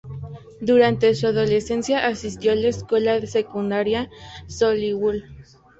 Durante 0.61 1.13
su 1.13 1.27
adolescencia 1.27 2.07
asistió 2.07 2.53
a 2.53 2.55
la 2.55 2.69
Escuela 2.69 3.19
de 3.19 3.27
Secundaria 3.27 4.09
Solihull. 4.47 5.25